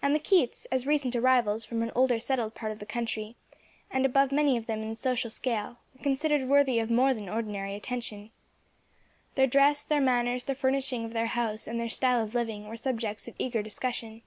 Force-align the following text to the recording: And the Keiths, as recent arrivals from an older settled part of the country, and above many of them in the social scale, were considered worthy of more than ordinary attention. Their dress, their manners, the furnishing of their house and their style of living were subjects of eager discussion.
And 0.00 0.14
the 0.14 0.20
Keiths, 0.20 0.64
as 0.72 0.86
recent 0.86 1.14
arrivals 1.14 1.66
from 1.66 1.82
an 1.82 1.92
older 1.94 2.18
settled 2.18 2.54
part 2.54 2.72
of 2.72 2.78
the 2.78 2.86
country, 2.86 3.36
and 3.90 4.06
above 4.06 4.32
many 4.32 4.56
of 4.56 4.64
them 4.64 4.80
in 4.80 4.88
the 4.88 4.96
social 4.96 5.28
scale, 5.28 5.76
were 5.94 6.02
considered 6.02 6.48
worthy 6.48 6.78
of 6.78 6.90
more 6.90 7.12
than 7.12 7.28
ordinary 7.28 7.74
attention. 7.74 8.30
Their 9.34 9.46
dress, 9.46 9.82
their 9.82 10.00
manners, 10.00 10.44
the 10.44 10.54
furnishing 10.54 11.04
of 11.04 11.12
their 11.12 11.26
house 11.26 11.66
and 11.68 11.78
their 11.78 11.90
style 11.90 12.22
of 12.24 12.34
living 12.34 12.66
were 12.68 12.76
subjects 12.76 13.28
of 13.28 13.34
eager 13.38 13.62
discussion. 13.62 14.22